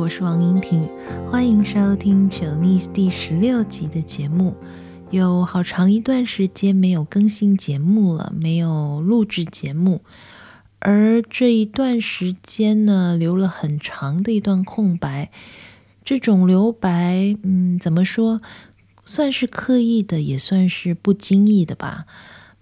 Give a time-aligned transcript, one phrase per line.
[0.00, 0.88] 我是王英婷，
[1.30, 4.56] 欢迎收听《九逆》第十六集的节目。
[5.10, 10.00] 有好长一段时间没有更新节目了，没有录制节目，
[10.78, 15.30] 而这一段时间呢，留了很长的一段空白。
[16.02, 18.40] 这种留白，嗯，怎么说？
[19.04, 22.06] 算是刻意的，也算是不经意的吧。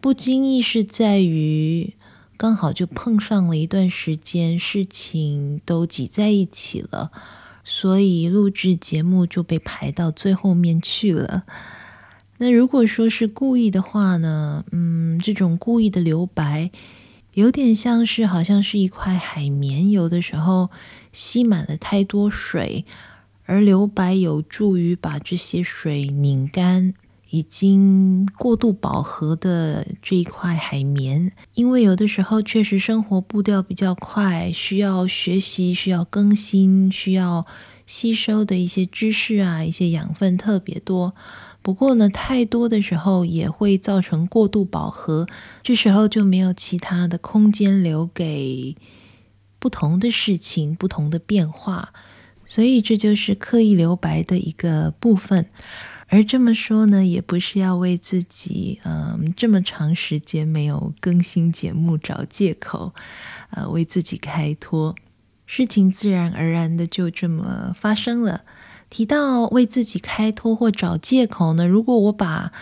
[0.00, 1.94] 不经意是在于。
[2.36, 7.10] 刚好就碰上了一段时间，事情都挤在一起了，
[7.64, 11.44] 所以录制节目就被排到最后面去了。
[12.38, 14.64] 那如果说是故意的话呢？
[14.72, 16.70] 嗯，这种故意的留白，
[17.34, 20.70] 有点像是好像是一块海绵，有的时候
[21.12, 22.84] 吸满了太多水，
[23.46, 26.94] 而留白有助于把这些水拧干。
[27.34, 37.44] 已经过度饱和的这一块海绵，因为有的时候确实生活步调比较快，需要学习、需要更新、需要
[37.88, 41.16] 吸收的一些知识啊，一些养分特别多。
[41.60, 45.26] 不过呢，太多的时候也会造成过度饱和，
[45.64, 48.76] 这时候就没有其他的空间留给
[49.58, 51.92] 不同的事情、不同的变化，
[52.44, 55.48] 所以这就是刻意留白的一个部分。
[56.14, 62.94] 而这么说呢，也不是要为自己，嗯，这么长时间没有更新节目找借口，
[63.50, 64.94] 呃，为自己开脱。
[65.44, 68.44] 事情自然而然的就这么发生了。
[68.88, 72.52] 提到为自己开脱或找借口呢，如果我把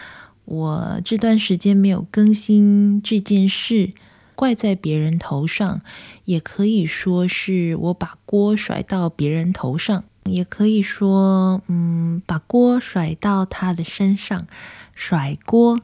[0.46, 3.92] 我这段时间没有更新这件事
[4.34, 5.82] 怪在别人头上，
[6.24, 10.04] 也可以说是我把锅甩到别人头上。
[10.24, 14.46] 也可以说，嗯，把锅甩到他的身上，
[14.94, 15.80] 甩锅，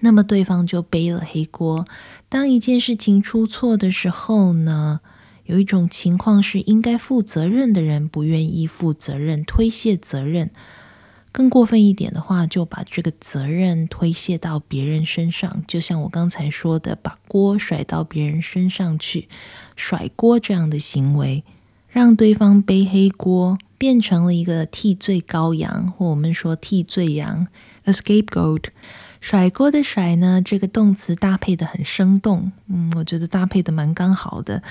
[0.00, 1.86] 那么对方就背了黑锅。
[2.28, 5.00] 当一件事情出错的时候呢，
[5.44, 10.50] 有一种情况是应该负责任的人不愿意负责任，推卸责任。
[11.30, 19.28] 更过分一点的话，就把这个责任推卸到别人身上，就像我刚才说的，把锅甩到别人身上去，
[19.74, 21.42] 甩锅这样的行为。
[21.92, 27.46] 让对方背黑锅，变成了一个替罪羔羊，或我们说替罪羊
[27.84, 28.64] ，a scapegoat。
[29.20, 34.62] 甩锅的甩呢，这个动词搭配得很生动，嗯，我觉得搭配得蛮刚好的，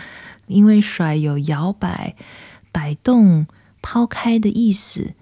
[0.47, 2.15] 因为甩有摇摆、
[2.71, 3.45] 摆动、
[3.83, 5.13] 抛开的意思。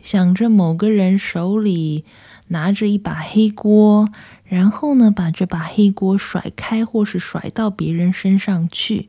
[0.00, 2.04] 想着某个人手里
[2.46, 4.08] 拿着一把黑锅，
[4.44, 9.08] 然后呢，把这把黑锅甩开，或是甩到别人身上去。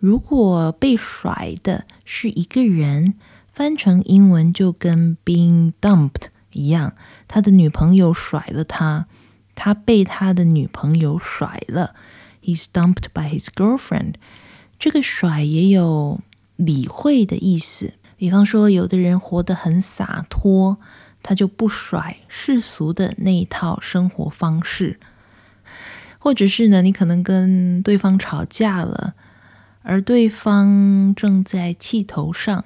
[0.00, 3.14] 如果被甩的是一个人，
[3.52, 6.94] 翻成英文就跟 being dumped 一样，
[7.28, 9.06] 他的女朋友甩了他，
[9.54, 11.94] 他被他的女朋友甩了。
[12.42, 14.14] He's dumped by his girlfriend。
[14.78, 16.20] 这个甩也有
[16.56, 20.78] 理会的意思，比方说，有的人活得很洒脱，
[21.22, 24.98] 他就不甩世俗的那一套生活方式，
[26.18, 29.12] 或者是呢，你可能跟对方吵架了。
[29.82, 32.64] 而对方正在气头上，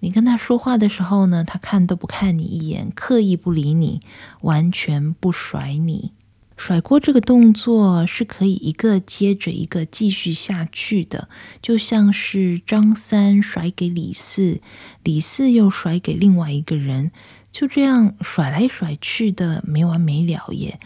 [0.00, 4.00] 你跟他说话的时候呢，他看都不看你一眼，刻意不理你，
[4.42, 6.12] 完全不甩你。
[6.56, 11.28] 甩锅这个动作是可以一个接着一个继续下去的，
[11.62, 14.60] 就像是张三甩给李四，
[15.04, 17.12] 李四又甩给另外一个人，
[17.52, 20.80] 就这样甩来甩去的，没完没了耶。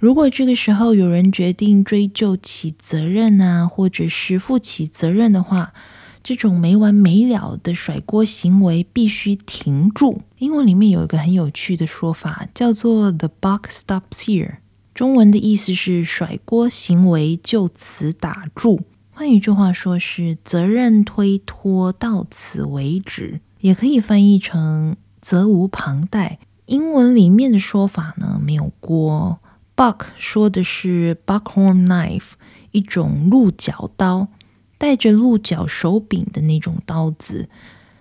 [0.00, 5.74] 如果这个时候有人决定追究起责任啊，或者是负起责任的话，
[6.22, 10.22] 这种没完没了的甩锅行为必须停住。
[10.38, 14.54] 英文里面有一个很有趣的说法，叫做 “the buck stops here”，
[14.94, 18.80] 中文的意思是甩锅行为就此打住。
[19.10, 26.38] 换一句话说，是责任推脱到此为止，也可以翻译成责无旁贷。
[26.64, 29.40] 英文里面的说法呢，没有锅。
[29.80, 32.32] Buck 说的是 buckhorn knife，
[32.70, 34.28] 一种鹿角刀，
[34.76, 37.48] 带着鹿角手柄的那种刀子。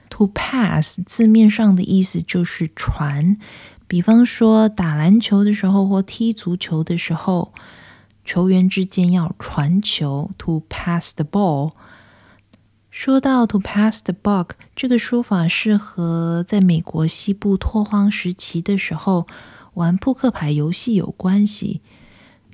[0.10, 3.38] To pass 字面上的意思就是传，
[3.88, 7.54] 比方说打篮球的时候或踢足球的时候，
[8.26, 10.32] 球员之间要传球。
[10.40, 11.72] To pass the ball。
[12.92, 19.26] 说到 to pass the buck 这个说法，适合在美国西部拓荒时期的时候。
[19.80, 21.80] 玩扑克牌游戏有关系。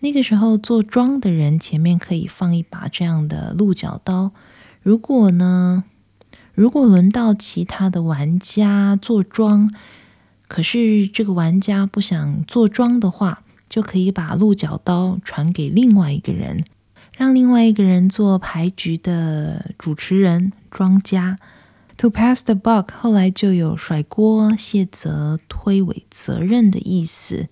[0.01, 4.31] 那个时候做庄的人前面可以放一把这样的鹿角刀。
[4.83, 5.83] 如果呢，
[6.53, 9.73] 如果轮到其他的玩家做庄，
[10.47, 16.63] 可是这个玩家不想做庄的话，就可以把鹿角刀传给另外一个人，
[17.17, 21.39] 让另外一个人做牌局的主持人、庄家。
[21.97, 27.47] To pass the buck 后来就有甩锅、卸责、推诿责任的意思，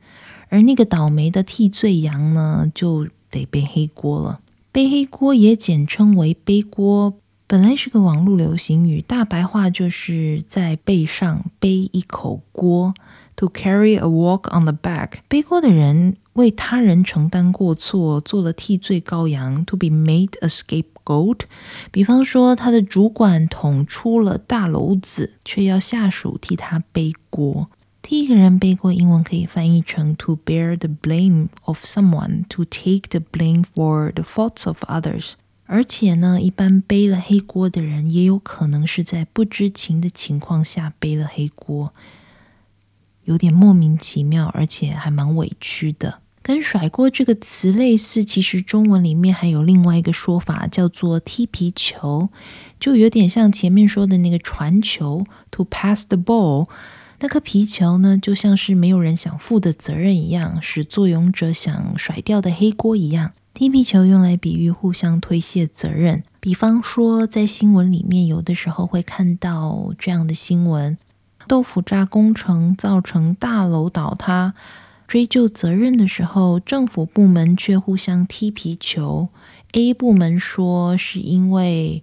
[0.49, 4.41] 而那个倒霉的替罪羊呢，就得背黑锅了。
[4.71, 7.13] 背黑锅也简称为背锅，
[7.47, 12.93] 本来是个网络流行语，大白话就是在背上背一口锅。
[13.37, 19.65] To carry a walk on the back，背锅的人为他人承担过错，做了替罪羔羊。
[19.65, 20.92] To be made a scape
[21.91, 27.69] 比方说他的主管捅出了大篓子，却要下属替他背锅。
[28.01, 35.31] 替一个人背锅，英文可以翻译成 to bear the blame of someone，to take the blame for the faults of others。
[35.65, 41.93] 而且呢，一般背了黑锅的人，也有可能是在不知情的情况下背了黑锅。
[43.23, 46.22] 有点莫名其妙，而且还蛮委屈的。
[46.43, 52.27] 跟甩锅这个词类似，其实中文里面还有另外一个说法，叫做踢皮球，
[52.79, 56.67] 就有点像前面说的那个传球，to pass the ball。
[57.19, 63.31] 那颗皮球呢，就像是没有人想负的责任一样，是作俑者想甩掉的黑锅一样。
[63.53, 70.97] 踢皮球用来比喻互相推卸责任，比方说在新闻里面，有的时候会看到这样的新闻。
[71.47, 74.53] 豆腐渣工程造成大楼倒塌，
[75.13, 79.29] 追究责任的时候，政府部门却互相踢皮球。
[79.73, 82.01] A 部门说是因为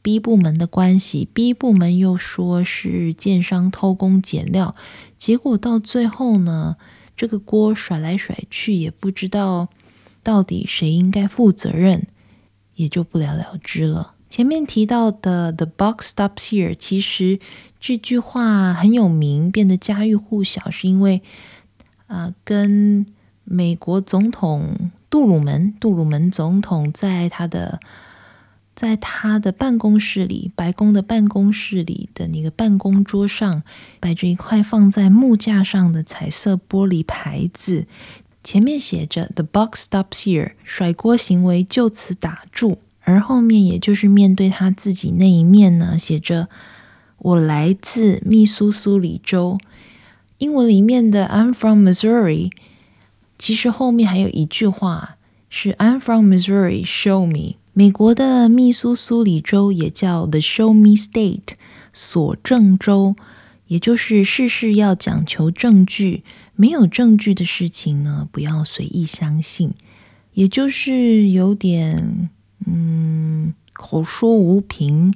[0.00, 4.74] B 部门的关系，B 部门又说是建商偷工减料，
[5.18, 6.76] 结果到最后呢，
[7.14, 9.68] 这个锅甩来甩去，也不知道
[10.22, 12.06] 到底谁应该负责任，
[12.76, 14.14] 也就不了了之了。
[14.30, 17.38] 前面提到的 “The box stops here”，其实
[17.78, 21.20] 这句话很有名，变得家喻户晓，是因为
[22.06, 23.06] 啊、跟
[23.44, 27.80] 美国总统杜鲁门，杜鲁门总统在他的
[28.74, 33.62] 在他的办公室里，白宫的办公室里的那个办公桌上，
[34.00, 37.86] 摆着一块放在木架上的彩色玻璃牌子，
[38.44, 42.78] 前面写着 “The box stops here”，甩锅行为就此打住。
[43.02, 46.48] 而后面，也就是面对他自己那一面呢，写着
[47.18, 49.58] “我来自密苏苏里州”。
[50.38, 52.50] 英文里面的 “I'm from Missouri”，
[53.38, 55.16] 其实后面还有一句话
[55.48, 57.56] 是 “I'm from Missouri, show me”。
[57.72, 61.54] 美国的密苏苏里州也叫 “The Show Me State”，
[61.92, 63.16] 所证州，
[63.66, 66.22] 也就是事事要讲求证据，
[66.54, 69.72] 没有证据的事情呢，不要随意相信，
[70.34, 72.30] 也就是有点。
[72.68, 75.14] 嗯，口说无凭，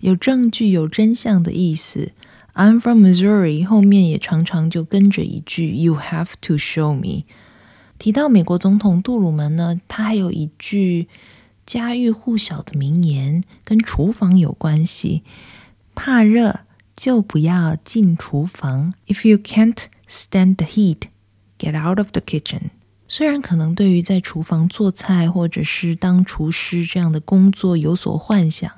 [0.00, 2.12] 有证据、有真相的意思。
[2.54, 7.24] I'm from Missouri，后面也常常就跟着一句 “You have to show me”。
[7.98, 11.08] 提到美国总统杜鲁门呢，他还有一句
[11.64, 15.22] 家喻户晓的名言，跟厨房有关系：
[15.94, 16.60] 怕热
[16.94, 18.92] 就不要进厨房。
[19.06, 21.02] If you can't stand the heat,
[21.58, 22.70] get out of the kitchen.
[23.08, 28.70] 虽然可能对于在厨房做菜或者是当厨师这样的工作有所幻想，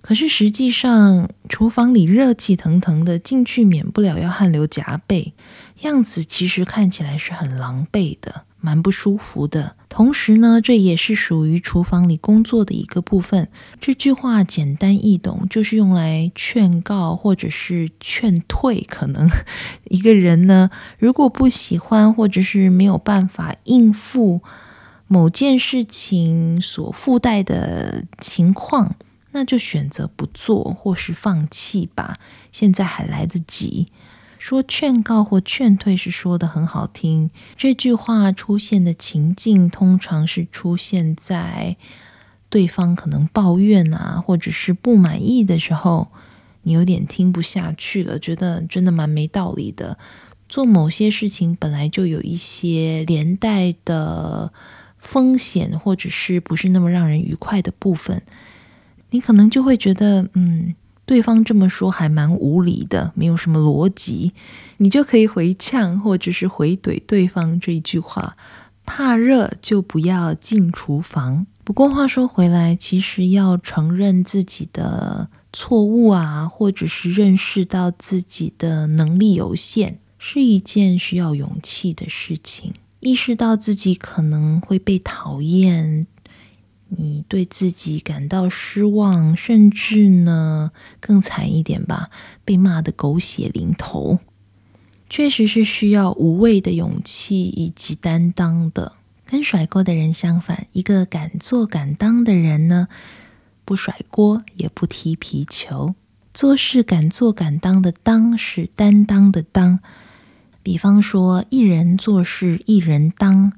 [0.00, 5.34] 可是实际上厨房里热气腾腾的，进去免不了要汗流浃背，
[5.82, 8.42] 样子其实看起来是很狼狈的。
[8.58, 13.48] 蛮不舒服的，同时呢，这也是属于厨房里工作的一个部分。
[13.80, 18.84] 这句话简单易懂，就是用来劝告或者是劝退。
[18.88, 19.28] 可能
[19.84, 24.40] 一个人呢，如果不喜欢或者是没有办法应付
[25.06, 28.96] 某件事情所附带的情况，
[29.36, 32.18] 那就选择不做或是放弃吧。
[32.50, 33.88] 现在还来得及。
[34.38, 41.76] 说劝告或劝退是说得很好听，这句话出现的情境通常是出现在
[42.48, 46.08] 对方可能抱怨啊，或者是不满意的时候，
[46.62, 49.98] 你有点听不下去了，觉得真的蛮没道理的。
[50.48, 54.52] 做某些事情本来就有一些连带的
[54.96, 58.22] 风险，或者是不是那么让人愉快的部分，
[59.16, 60.74] 你可能就会觉得，嗯。
[61.06, 64.32] 对方这么说还蛮无理的，没有什么逻辑，
[64.78, 68.36] 你就可以回呛或者是回怼对方这一句话：
[68.84, 71.46] 怕热就不要进厨房。
[71.62, 82.74] 不过话说回来，其实要承认自己的错误啊，或者是认识到自己的能力有限，是一件需要勇气的事情。
[82.98, 86.04] 意识到自己可能会被讨厌。
[86.88, 92.10] 你对自己感到失望，甚至呢更惨一点吧，
[92.44, 94.18] 被骂得狗血淋头，
[95.10, 98.92] 确实是需要无畏的勇气以及担当的。
[99.24, 102.86] 跟甩锅的人相反，一个敢做敢当的人呢，
[103.64, 105.96] 不甩锅也不踢皮球。
[106.32, 109.80] 做事敢做敢当的当是担当的当。
[110.62, 113.52] 比方说，一人做事一人当，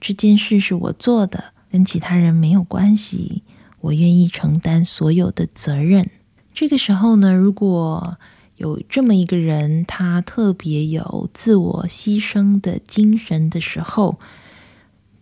[0.00, 3.42] 这件事是我做的，跟其他人没有关系，
[3.82, 6.08] 我愿意承担所有的责任。
[6.54, 8.16] 这个时候呢，如果
[8.56, 14.18] 有这么一个人，他特别有自我牺牲的精神的时候，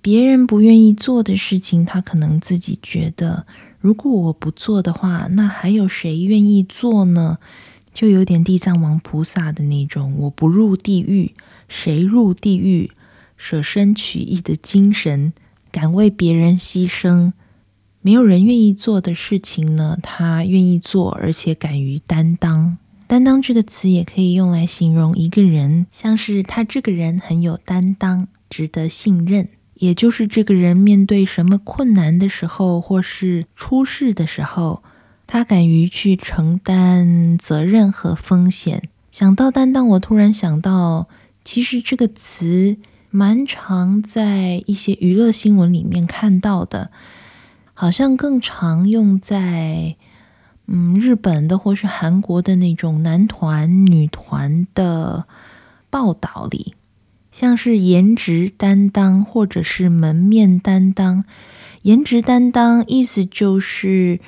[0.00, 3.49] 别人不愿意做的事情，他可能自己觉得，
[3.80, 7.38] 如果我不做的话，那还有谁愿意做呢？
[7.92, 11.34] 就有点地藏王菩萨的那种，我不入地狱，
[11.66, 12.92] 谁入地狱？
[13.37, 15.32] 舍身取义的精神，
[15.74, 17.32] 敢为别人牺牲。
[18.00, 22.78] 没有人愿意做的事情呢，他愿意做，而且敢于担当。
[23.08, 29.48] 担当这个词也可以用来形容一个人，像是他这个人很有担当，值得信任。
[29.74, 34.84] 也就是这个人面对什么困难的时候，或是出事的时候，
[35.26, 38.88] 他敢于去承担责任和风险。
[39.10, 41.08] 想到担当，我突然想到，
[41.44, 42.76] 其实这个词
[43.14, 46.90] 蛮常在一些娱乐新闻里面看到的。
[47.73, 49.94] 好像更常用在
[50.66, 55.26] 嗯日本的或是韩国的那种男团女团的
[55.90, 56.75] 报道里，
[57.30, 61.25] 像是颜值担当或者是门面担当。
[61.83, 64.18] 颜值担当意思就是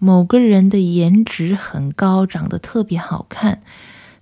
[0.00, 3.62] 某个人的颜值很高，长得特别好看，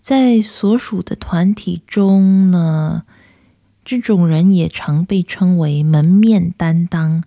[0.03, 3.05] 在所属的团体中呢，
[3.87, 7.25] 这种人也常被称为门面担当。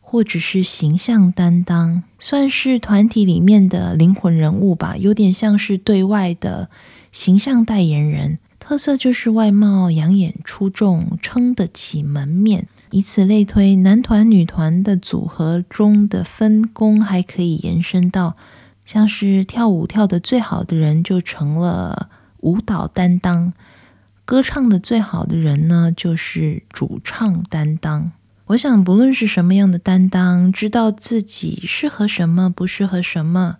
[0.00, 6.70] 或者是形象担当，算是团体里面的灵魂人物吧，有点像是对外的
[7.10, 8.38] 形象代言人。
[8.60, 12.68] 特色就是外貌养眼出众，撑得起门面。
[12.92, 18.36] 以此类推，男团、女团的组合中的分工还可以延伸到，
[18.84, 22.08] 像是跳舞跳得最好的人就成了
[22.42, 23.52] 舞蹈担当，
[24.24, 28.12] 歌唱得最好的人呢，就是主唱担当。
[28.46, 33.58] 我想，不论是什么样的担当，知道自己适合什么，不适合什么，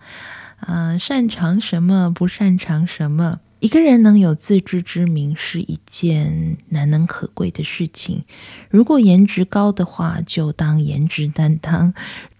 [0.61, 8.25] 呃，擅长什么，不擅长什么，一个人能有自知之明，是一件难能可贵的事情。
[8.71, 11.92] 如果颜值高的话，就当颜值担当；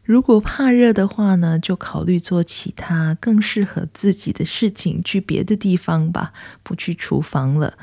[0.02, 7.75] 如果怕热的话呢，就考虑做其他更适合自己的事情，去别的地方吧，不去厨房了。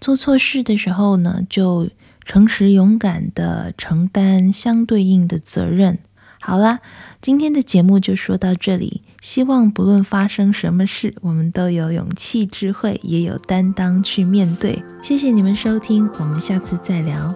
[0.00, 1.88] 做错事的时候呢，就。
[2.30, 5.98] 诚实勇敢地承担相对应的责任。
[6.42, 6.80] 好啦，
[7.22, 9.00] 今天的节目就说到这里。
[9.22, 14.82] 希望不论发生什么事，我们都有勇气、智慧，也有担当去面对。
[15.02, 17.34] 谢谢你们收听，我们下次再聊。